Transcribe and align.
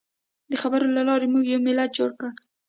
د 0.51 0.53
خبرو 0.61 0.87
له 0.97 1.01
لارې 1.09 1.27
موږ 1.33 1.43
یو 1.47 1.59
ملت 1.67 1.89
جوړ 1.97 2.11
کړ. 2.19 2.29